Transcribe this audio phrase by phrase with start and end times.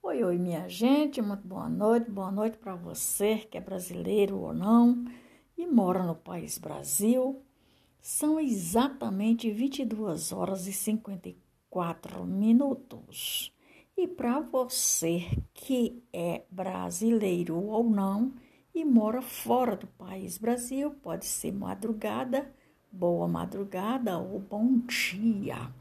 [0.00, 2.08] Oi, oi, minha gente, muito boa noite.
[2.08, 5.04] Boa noite para você que é brasileiro ou não
[5.56, 7.42] e mora no país Brasil.
[8.00, 13.52] São exatamente 22 horas e 54 minutos.
[13.96, 18.32] E para você que é brasileiro ou não
[18.72, 22.50] e mora fora do país Brasil, pode ser madrugada,
[22.90, 25.72] boa madrugada ou bom dia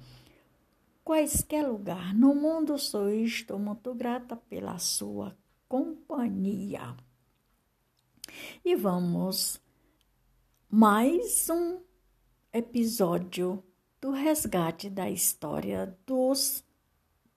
[1.08, 6.98] quaisquer lugar no mundo sou estou muito grata pela sua companhia.
[8.66, 9.58] E vamos
[10.70, 11.80] mais um
[12.52, 13.64] episódio
[14.02, 16.62] do resgate da história dos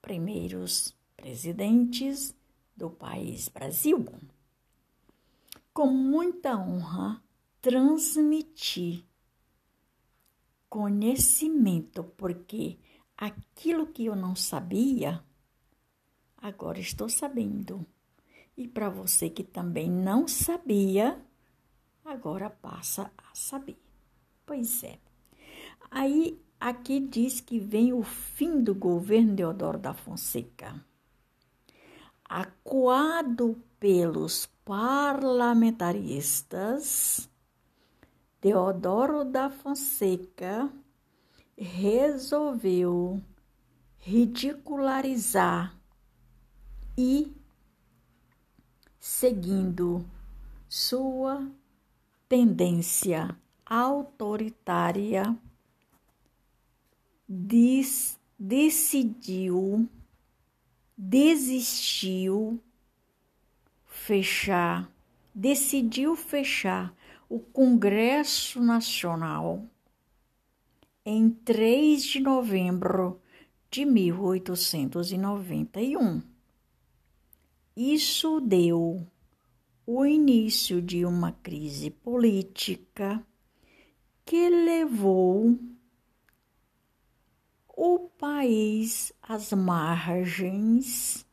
[0.01, 2.35] primeiros presidentes
[2.75, 4.05] do país Brasil.
[5.73, 7.23] Com muita honra,
[7.61, 9.05] transmitir
[10.67, 12.77] conhecimento, porque
[13.21, 15.23] aquilo que eu não sabia,
[16.35, 17.85] agora estou sabendo.
[18.57, 21.23] E para você que também não sabia,
[22.03, 23.77] agora passa a saber.
[24.43, 24.97] Pois é.
[25.91, 30.83] Aí aqui diz que vem o fim do governo Deodoro da Fonseca.
[32.25, 37.29] Acuado pelos parlamentaristas,
[38.41, 40.73] Deodoro da Fonseca
[41.57, 43.21] resolveu
[43.97, 45.77] ridicularizar
[46.97, 47.31] e,
[48.99, 50.05] seguindo
[50.67, 51.49] sua
[52.27, 53.35] tendência
[53.65, 55.37] autoritária,
[57.27, 59.87] diz, decidiu,
[60.97, 62.61] desistiu,
[63.85, 64.91] fechar,
[65.33, 66.93] decidiu fechar
[67.29, 69.63] o Congresso Nacional
[71.11, 73.19] em 3 de novembro
[73.69, 76.21] de 1891.
[77.75, 79.05] Isso deu
[79.85, 83.21] o início de uma crise política
[84.25, 85.59] que levou
[87.67, 91.25] o país às margens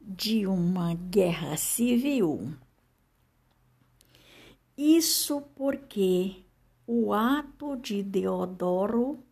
[0.00, 2.54] de uma guerra civil.
[4.74, 6.46] Isso porque
[6.92, 9.24] o ato de Deodoro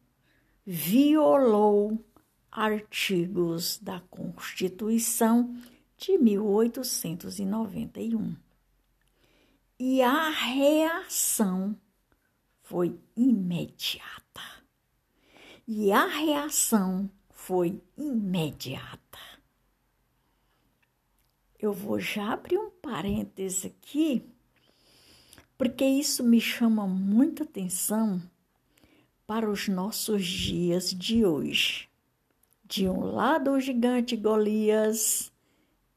[0.65, 1.99] violou
[2.53, 5.61] artigos da Constituição
[5.97, 8.37] de 1891.
[9.77, 11.77] E a reação
[12.63, 14.63] foi imediata.
[15.67, 19.19] E a reação foi imediata.
[21.59, 24.25] Eu vou já abrir um parêntese aqui
[25.59, 28.23] porque isso me chama muita atenção
[29.27, 31.89] para os nossos dias de hoje.
[32.65, 35.33] De um lado, o gigante Golias,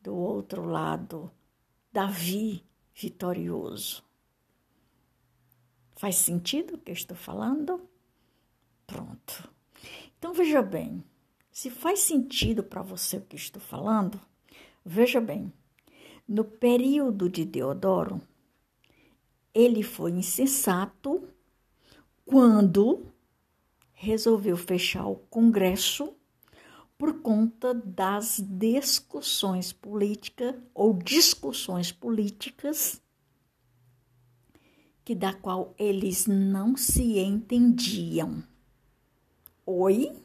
[0.01, 1.31] do outro lado,
[1.93, 4.03] Davi vitorioso.
[5.95, 7.87] Faz sentido o que eu estou falando?
[8.87, 9.47] Pronto.
[10.17, 11.03] Então veja bem,
[11.51, 14.19] se faz sentido para você o que estou falando,
[14.83, 15.53] veja bem.
[16.27, 18.21] No período de Deodoro,
[19.53, 21.27] ele foi insensato
[22.25, 23.05] quando
[23.93, 26.13] resolveu fechar o Congresso
[26.97, 33.01] por conta das discussões políticas ou discussões políticas
[35.03, 38.43] que da qual eles não se entendiam.
[39.65, 40.15] Oi,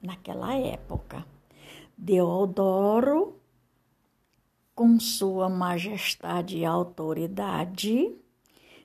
[0.00, 1.26] naquela época,
[1.98, 3.40] Deodoro,
[4.74, 8.16] com sua majestade e autoridade,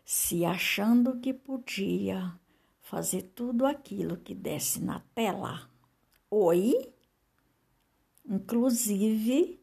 [0.09, 2.33] se achando que podia
[2.79, 5.69] fazer tudo aquilo que desse na tela.
[6.31, 6.93] Oi?
[8.25, 9.59] Inclusive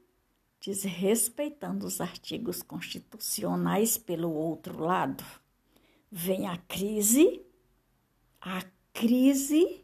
[0.61, 5.25] desrespeitando os artigos constitucionais pelo outro lado.
[6.13, 7.41] Vem a crise,
[8.39, 8.63] a
[8.93, 9.83] crise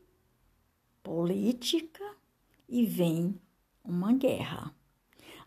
[1.02, 2.04] política
[2.68, 3.40] e vem
[3.82, 4.74] uma guerra.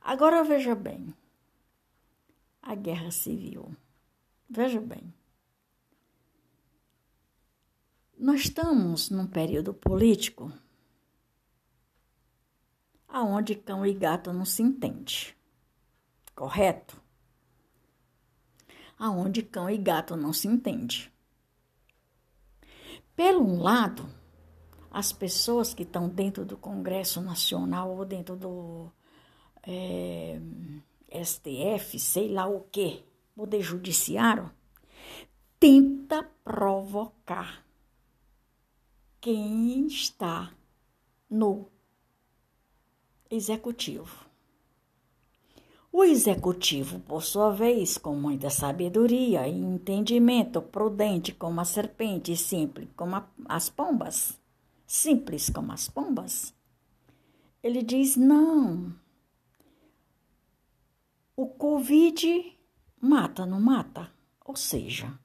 [0.01, 1.13] Agora veja bem,
[2.63, 3.75] a guerra civil.
[4.55, 5.11] Veja bem.
[8.15, 10.53] Nós estamos num período político
[13.07, 15.35] aonde cão e gato não se entende.
[16.35, 17.01] Correto?
[18.99, 21.11] Aonde cão e gato não se entende.
[23.15, 24.07] Pelo um lado,
[24.91, 28.91] as pessoas que estão dentro do Congresso Nacional ou dentro do
[29.63, 30.39] é,
[31.09, 33.03] eh, STF, sei lá o quê,
[33.35, 34.51] Poder Judiciário
[35.59, 37.65] tenta provocar
[39.19, 40.53] quem está
[41.29, 41.67] no
[43.29, 44.25] executivo.
[45.91, 52.89] O executivo, por sua vez, com muita sabedoria e entendimento, prudente como a serpente, simples
[52.95, 54.39] como a, as pombas,
[54.85, 56.53] simples como as pombas,
[57.63, 58.93] ele diz: não.
[61.35, 62.57] O Covid
[63.03, 64.09] mata, não mata?
[64.45, 65.19] Ou seja,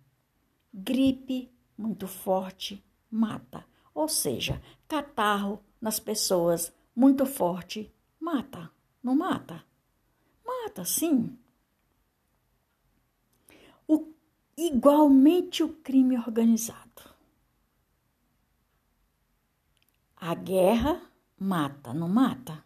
[0.74, 3.64] gripe muito forte mata.
[3.94, 8.68] Ou seja, catarro nas pessoas muito forte mata,
[9.00, 9.64] não mata?
[10.44, 11.38] Mata, sim.
[13.86, 14.12] O,
[14.56, 17.14] igualmente o crime organizado.
[20.16, 21.00] A guerra
[21.38, 22.64] mata, não mata?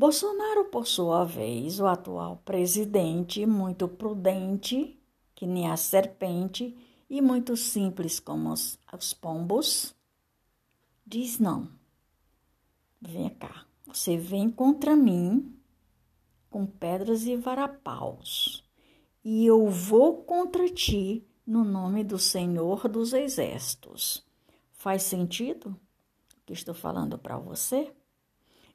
[0.00, 4.98] Bolsonaro, por sua vez, o atual presidente, muito prudente,
[5.34, 6.74] que nem a serpente,
[7.10, 9.94] e muito simples como os, os pombos,
[11.06, 11.68] diz não.
[12.98, 15.54] Vem cá, você vem contra mim
[16.48, 18.64] com pedras e varapaus,
[19.22, 24.26] e eu vou contra ti no nome do Senhor dos Exércitos.
[24.72, 25.78] Faz sentido
[26.38, 27.92] o que estou falando para você?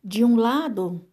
[0.03, 1.03] De um lado,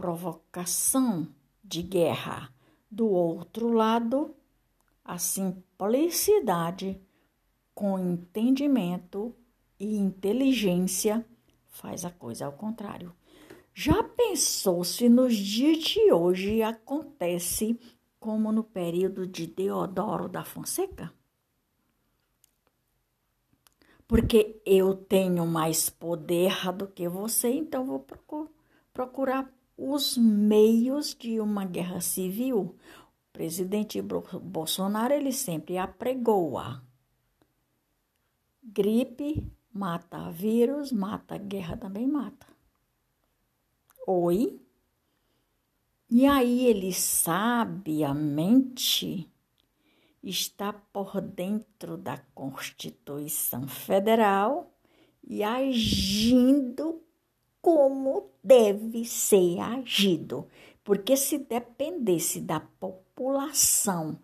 [0.00, 1.28] provocação
[1.62, 2.50] de guerra,
[2.90, 4.34] do outro lado,
[5.04, 6.98] a simplicidade
[7.74, 9.36] com entendimento
[9.78, 11.24] e inteligência
[11.68, 13.14] faz a coisa ao contrário.
[13.74, 17.78] Já pensou se nos dias de hoje acontece
[18.18, 21.12] como no período de Deodoro da Fonseca?
[24.08, 28.04] Porque eu tenho mais poder do que você, então vou
[28.92, 32.58] procurar os meios de uma guerra civil.
[32.60, 36.82] O presidente Bolsonaro ele sempre apregoa.
[38.62, 39.42] Gripe
[39.72, 42.46] mata vírus, mata guerra também mata.
[44.06, 44.60] Oi?
[46.10, 48.06] E aí ele sabiamente
[50.22, 54.74] está por dentro da Constituição Federal
[55.26, 56.99] e agindo
[57.60, 60.46] como deve ser agido.
[60.82, 64.18] Porque se dependesse da população,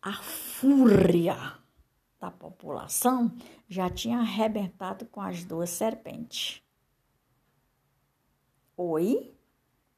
[0.00, 1.58] a fúria
[2.20, 3.34] da população
[3.68, 6.62] já tinha arrebentado com as duas serpentes.
[8.76, 9.34] Oi?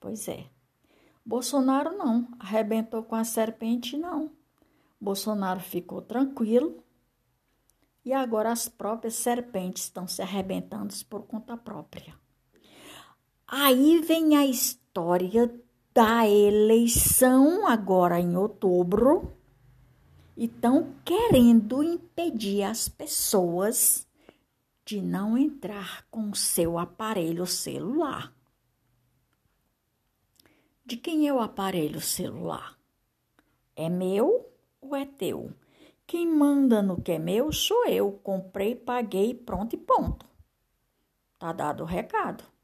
[0.01, 0.47] Pois é.
[1.25, 4.31] Bolsonaro não, arrebentou com a serpente, não.
[5.01, 6.83] Bolsonaro ficou tranquilo
[8.05, 12.15] e agora as próprias serpentes estão se arrebentando por conta própria.
[13.49, 15.55] Aí vem a história
[15.95, 19.33] da eleição, agora em outubro,
[20.37, 24.07] e estão querendo impedir as pessoas
[24.85, 28.35] de não entrar com seu aparelho celular.
[30.85, 32.77] De quem é o aparelho celular?
[33.77, 34.49] É meu
[34.81, 35.53] ou é teu?
[36.05, 38.13] Quem manda no que é meu sou eu.
[38.23, 40.27] Comprei, paguei, pronto e ponto.
[41.39, 42.56] Tá dado o recado.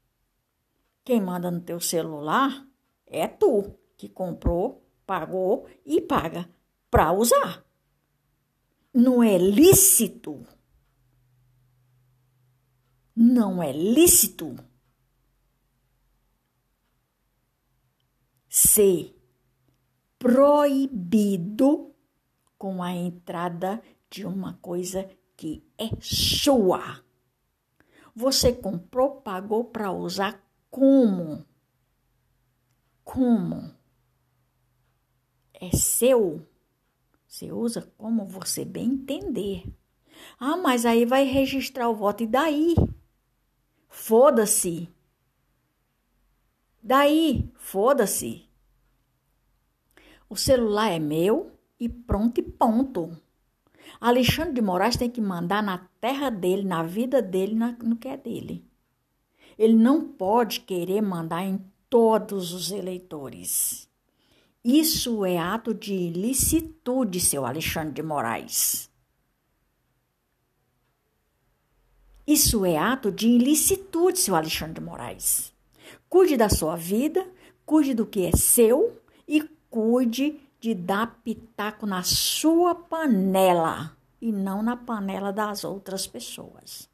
[1.03, 2.65] Quem manda no teu celular
[3.05, 6.49] é tu, que comprou, pagou e paga
[6.89, 7.65] para usar.
[8.93, 10.45] Não é lícito.
[13.15, 14.55] Não é lícito
[18.53, 19.19] ser
[20.19, 21.91] proibido
[22.55, 23.81] com a entrada
[24.11, 27.03] de uma coisa que é sua.
[28.15, 30.39] Você comprou, pagou para usar
[30.73, 31.45] como?
[33.03, 33.75] Como?
[35.53, 36.47] É seu.
[37.27, 39.71] Você usa como você bem entender.
[40.39, 42.73] Ah, mas aí vai registrar o voto e daí?
[43.87, 44.89] Foda-se.
[46.81, 48.49] Daí, foda-se.
[50.27, 53.15] O celular é meu e pronto e ponto.
[54.01, 58.17] Alexandre de Moraes tem que mandar na terra dele, na vida dele, no que é
[58.17, 58.72] dele.
[59.57, 63.87] Ele não pode querer mandar em todos os eleitores.
[64.63, 68.89] Isso é ato de ilicitude, seu Alexandre de Moraes.
[72.25, 75.53] Isso é ato de ilicitude, seu Alexandre de Moraes.
[76.09, 77.27] Cuide da sua vida,
[77.65, 84.63] cuide do que é seu e cuide de dar pitaco na sua panela e não
[84.63, 86.89] na panela das outras pessoas.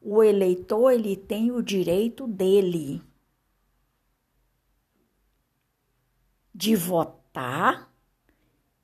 [0.00, 3.02] O eleitor ele tem o direito dele
[6.54, 7.90] de votar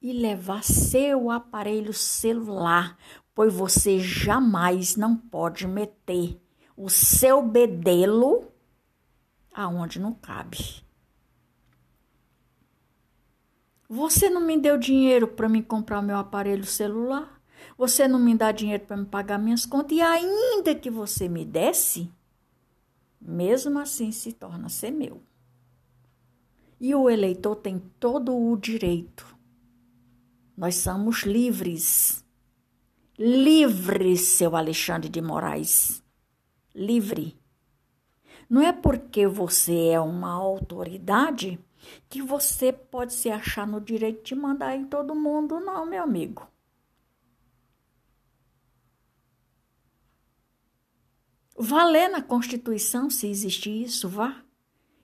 [0.01, 2.99] e levar seu aparelho celular,
[3.35, 6.41] pois você jamais não pode meter
[6.77, 8.53] o seu bedelo
[9.53, 10.85] aonde não cabe.
[13.89, 17.36] Você não me deu dinheiro para me comprar meu aparelho celular?
[17.77, 19.97] Você não me dá dinheiro para me pagar minhas contas?
[19.97, 22.11] E ainda que você me desse,
[23.21, 25.21] mesmo assim se torna ser meu.
[26.81, 29.37] E o eleitor tem todo o direito.
[30.57, 32.25] Nós somos livres.
[33.19, 36.03] Livre, seu Alexandre de Moraes.
[36.75, 37.39] Livre.
[38.49, 41.59] Não é porque você é uma autoridade
[42.09, 46.47] que você pode se achar no direito de mandar em todo mundo, não, meu amigo.
[51.59, 54.43] Vá ler na Constituição, se existe isso, vá.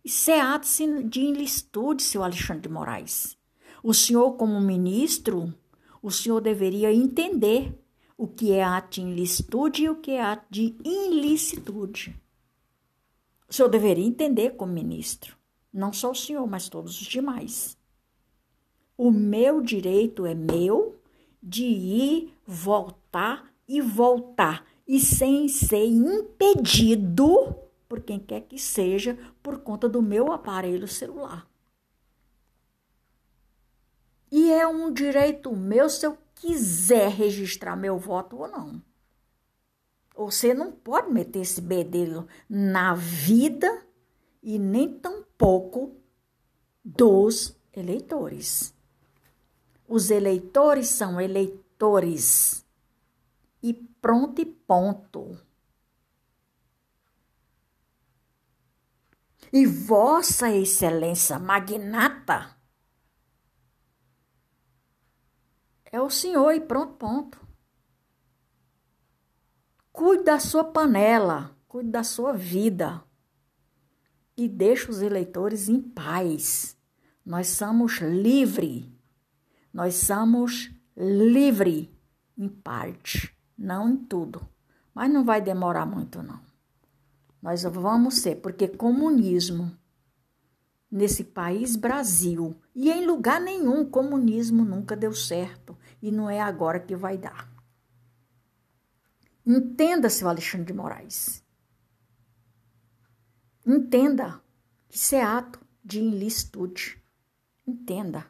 [0.05, 0.67] Isso é ato
[1.05, 3.39] de ilicitude, seu Alexandre de Moraes.
[3.83, 5.55] O senhor, como ministro,
[6.03, 7.79] o senhor deveria entender
[8.17, 12.15] o que é ato de ilicitude e o que é ato de ilicitude.
[13.49, 15.37] O senhor deveria entender como ministro.
[15.73, 17.77] Não só o senhor, mas todos os demais.
[18.97, 21.01] O meu direito é meu
[21.43, 27.57] de ir, voltar e voltar, e sem ser impedido
[27.89, 31.51] por quem quer que seja, por conta do meu aparelho celular.
[34.31, 38.83] E é um direito meu se eu quiser registrar meu voto ou não.
[40.15, 43.87] Você não pode meter esse bedelho na vida
[44.43, 45.97] e nem tampouco
[46.85, 48.75] dos eleitores.
[49.89, 52.62] Os eleitores são eleitores.
[53.63, 55.39] E pronto e ponto.
[59.53, 62.63] E Vossa Excelência Magnata
[65.93, 67.39] É o senhor e pronto, ponto.
[69.93, 73.05] Cuide da sua panela, cuide da sua vida
[74.35, 76.75] e deixe os eleitores em paz.
[77.23, 78.87] Nós somos livres.
[79.71, 81.91] Nós somos livres
[82.39, 84.47] em parte, não em tudo.
[84.95, 86.41] Mas não vai demorar muito, não.
[87.41, 89.77] Nós vamos ser, porque comunismo
[90.91, 96.79] nesse país Brasil e em lugar nenhum comunismo nunca deu certo e não é agora
[96.79, 97.51] que vai dar.
[99.45, 101.43] Entenda, seu Alexandre de Moraes.
[103.67, 104.41] Entenda
[104.89, 107.03] que isso é ato de ilicitude.
[107.67, 108.27] Entenda.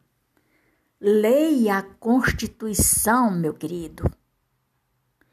[1.01, 4.05] Leia a Constituição, meu querido,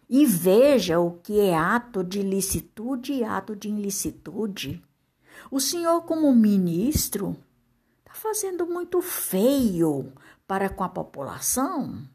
[0.10, 4.84] e veja o que é ato de licitude e ato de ilicitude.
[5.52, 7.38] O senhor, como ministro,
[8.00, 10.12] está fazendo muito feio
[10.48, 12.10] para com a população.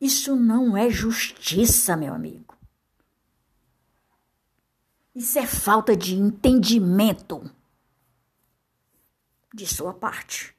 [0.00, 2.56] Isso não é justiça, meu amigo.
[5.14, 7.42] Isso é falta de entendimento
[9.52, 10.56] de sua parte.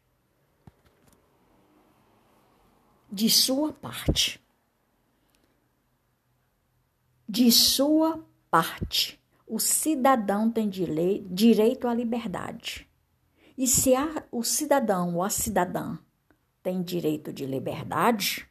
[3.12, 4.40] De sua parte.
[7.32, 9.22] De sua parte.
[9.46, 12.90] O cidadão tem direito à liberdade.
[13.56, 16.00] E se a, o cidadão ou a cidadã
[16.64, 18.50] tem direito de liberdade,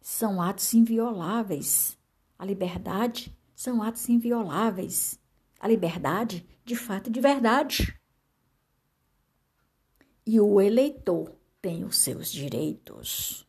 [0.00, 1.98] são atos invioláveis.
[2.38, 5.18] A liberdade são atos invioláveis.
[5.58, 8.00] A liberdade, de fato, de verdade.
[10.24, 13.44] E o eleitor tem os seus direitos.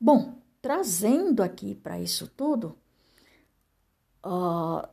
[0.00, 2.74] Bom, trazendo aqui para isso tudo,
[4.24, 4.88] uh,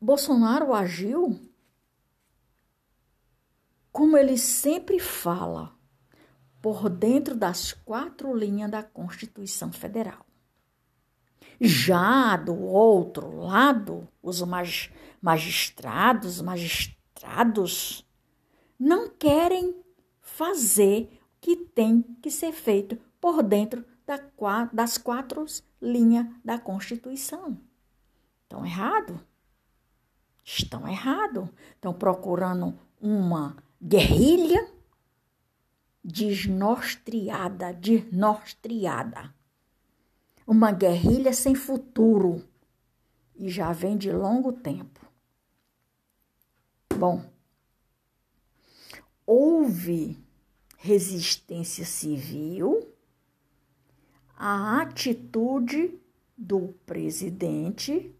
[0.00, 1.36] Bolsonaro agiu
[3.90, 5.76] como ele sempre fala,
[6.62, 10.24] por dentro das quatro linhas da Constituição Federal.
[11.60, 14.42] Já do outro lado, os
[15.20, 18.06] magistrados, magistrados
[18.78, 19.74] não querem
[20.20, 23.84] fazer o que tem que ser feito por dentro
[24.72, 25.44] das quatro
[25.80, 27.58] linhas da Constituição.
[28.42, 29.20] Estão errado?
[30.44, 31.48] Estão errado.
[31.74, 34.70] Estão procurando uma guerrilha
[36.02, 39.34] desnostriada, desnostriada.
[40.46, 42.46] Uma guerrilha sem futuro
[43.34, 45.00] e já vem de longo tempo.
[46.96, 47.24] Bom,
[49.26, 50.22] houve
[50.76, 52.93] resistência civil
[54.36, 55.98] à atitude
[56.36, 58.14] do presidente,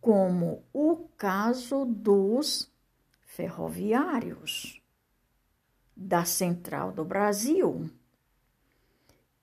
[0.00, 2.70] como o caso dos
[3.20, 4.80] ferroviários
[5.96, 7.90] da Central do Brasil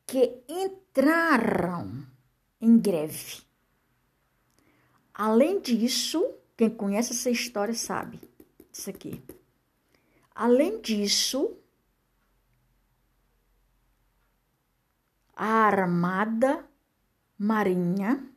[0.06, 2.04] que entraram
[2.60, 3.44] em greve.
[5.14, 8.20] Além disso, quem conhece essa história sabe
[8.74, 9.22] isso aqui.
[10.34, 11.56] Além disso,
[15.42, 16.70] a Armada
[17.38, 18.30] Marinha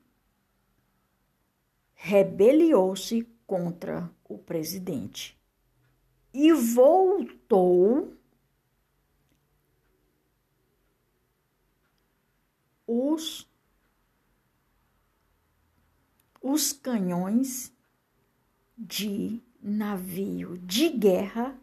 [1.95, 5.37] rebeliou-se contra o presidente
[6.33, 8.17] e voltou
[12.87, 13.51] os
[16.41, 17.77] os canhões
[18.79, 21.59] de navio de guerra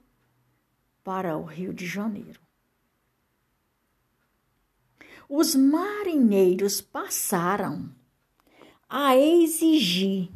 [1.01, 2.48] para o Rio de Janeiro.
[5.31, 7.93] Os marinheiros passaram
[8.89, 10.31] a exigir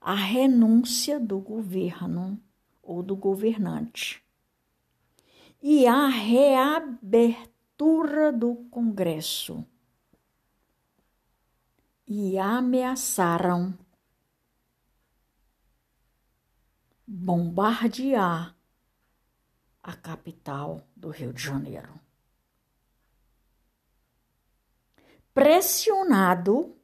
[0.00, 2.36] a renúncia do governo
[2.82, 4.20] ou do governante
[5.62, 7.52] e a reabertura
[8.32, 9.64] do Congresso
[12.04, 13.78] e ameaçaram
[17.06, 18.56] bombardear
[19.80, 22.09] a capital do Rio de Janeiro.
[25.32, 26.74] Pressionado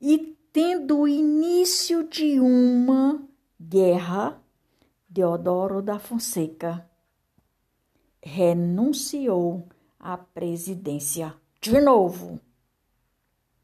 [0.00, 3.20] e tendo início de uma
[3.60, 4.40] guerra,
[5.08, 6.88] Deodoro da Fonseca
[8.22, 12.40] renunciou à presidência de novo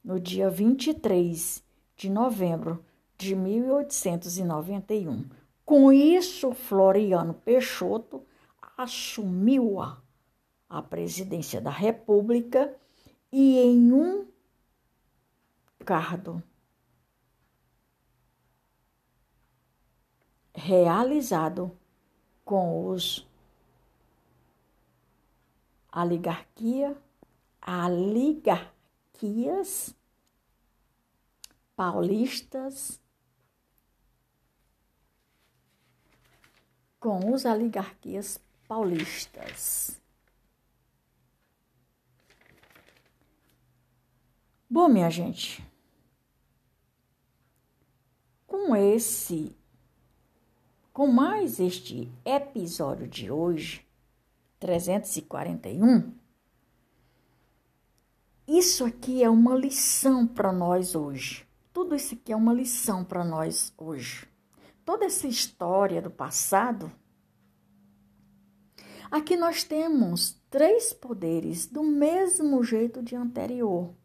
[0.02, 1.62] no dia 23
[1.94, 2.84] de novembro
[3.16, 5.26] de 1891.
[5.64, 8.24] Com isso, Floriano Peixoto
[8.76, 10.02] assumiu a,
[10.68, 12.74] a presidência da República
[13.32, 14.26] e em um
[15.84, 16.42] cargo
[20.54, 21.76] realizado
[22.44, 23.26] com os
[25.92, 26.96] oligarquia,
[27.66, 28.74] oligarquias
[31.74, 33.00] paulistas
[37.00, 39.99] com os oligarquias paulistas.
[44.72, 45.68] Bom, minha gente,
[48.46, 49.56] com esse,
[50.92, 53.84] com mais este episódio de hoje,
[54.60, 56.14] 341,
[58.46, 61.44] isso aqui é uma lição para nós hoje.
[61.72, 64.28] Tudo isso aqui é uma lição para nós hoje.
[64.84, 66.92] Toda essa história do passado.
[69.10, 73.98] Aqui nós temos três poderes do mesmo jeito de anterior.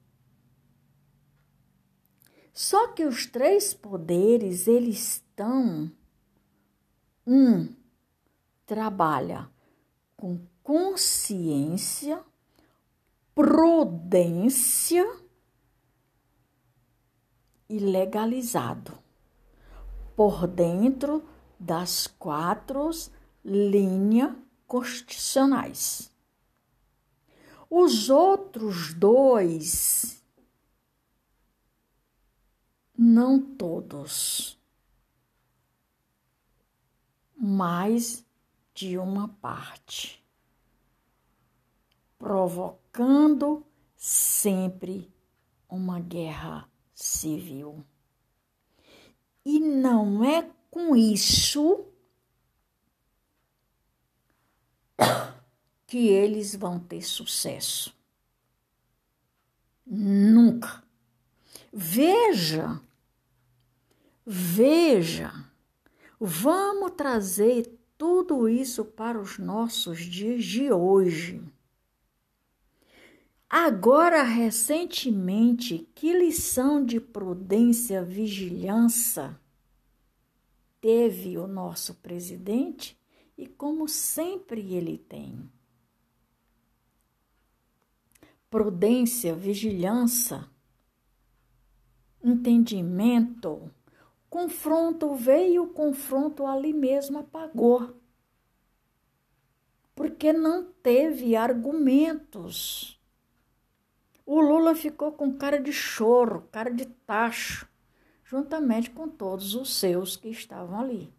[2.56, 5.91] Só que os três poderes, eles estão.
[7.28, 7.76] Um
[8.65, 9.50] trabalha
[10.15, 12.24] com consciência,
[13.36, 15.06] prudência
[17.68, 18.98] e legalizado
[20.15, 21.28] por dentro
[21.60, 22.89] das quatro
[23.44, 24.34] linhas
[24.65, 26.10] constitucionais.
[27.70, 30.24] Os outros dois,
[32.97, 34.58] não todos,
[37.36, 38.25] mais
[38.73, 40.23] de uma parte,
[42.17, 45.13] provocando sempre
[45.69, 47.86] uma guerra civil.
[49.43, 51.86] E não é com isso
[55.86, 57.95] que eles vão ter sucesso.
[59.86, 60.85] Nunca.
[61.77, 62.81] Veja,
[64.25, 65.33] veja,
[66.17, 71.43] vamos trazer tudo isso para os nossos dias de hoje.
[73.49, 79.38] Agora, recentemente, que lição de prudência, vigilância
[80.79, 82.97] teve o nosso presidente
[83.38, 85.51] e como sempre ele tem.
[88.49, 90.55] Prudência, vigilância,
[92.27, 93.71] entendimento,
[94.29, 97.95] confronto veio, o confronto ali mesmo apagou.
[99.93, 102.95] Porque não teve argumentos
[104.25, 107.69] o Lula ficou com cara de choro, cara de tacho,
[108.23, 111.13] juntamente com todos os seus que estavam ali.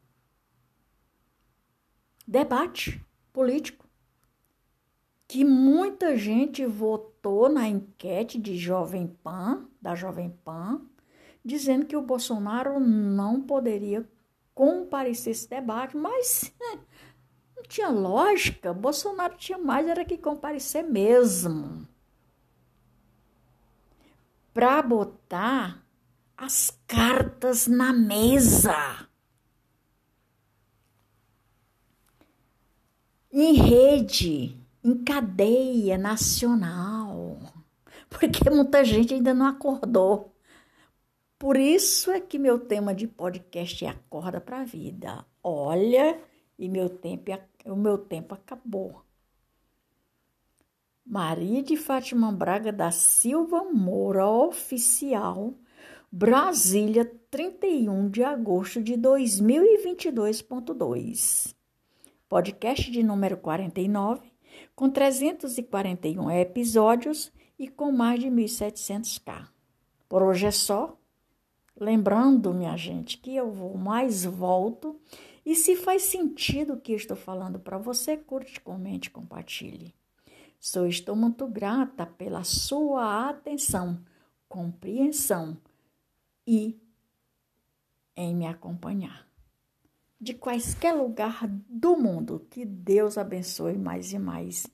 [2.26, 3.00] Debate
[3.32, 3.86] político
[5.28, 10.84] que muita gente votou na enquete de Jovem Pan, da Jovem Pan,
[11.46, 14.04] dizendo que o Bolsonaro não poderia
[14.54, 16.52] comparecer esse debate, mas
[17.56, 18.74] não tinha lógica.
[18.74, 21.86] Bolsonaro tinha mais era que comparecer mesmo
[24.52, 25.82] para botar
[26.36, 29.06] as cartas na mesa.
[33.38, 37.38] em rede, em cadeia nacional,
[38.08, 40.35] porque muita gente ainda não acordou.
[41.46, 45.24] Por isso é que meu tema de podcast é Acorda para a Vida.
[45.44, 46.20] Olha,
[46.58, 47.30] e meu tempo,
[47.66, 49.04] o meu tempo acabou.
[51.06, 55.54] Maria de Fátima Braga da Silva Moura, oficial,
[56.10, 61.54] Brasília, 31 de agosto de 2022.2.
[62.28, 64.32] Podcast de número 49,
[64.74, 69.46] com 341 episódios e com mais de 1.700k.
[70.08, 70.95] Por hoje é só.
[71.78, 74.98] Lembrando, minha gente, que eu vou mais volto.
[75.44, 79.94] E se faz sentido o que estou falando para você, curte, comente, compartilhe.
[80.58, 84.02] Sou estou muito grata pela sua atenção,
[84.48, 85.56] compreensão
[86.46, 86.80] e
[88.16, 89.28] em me acompanhar.
[90.18, 94.66] De quaisquer lugar do mundo, que Deus abençoe mais e mais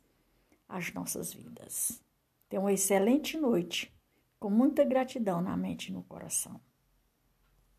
[0.68, 2.00] as nossas vidas.
[2.48, 3.92] Tenha uma excelente noite,
[4.38, 6.60] com muita gratidão na mente e no coração.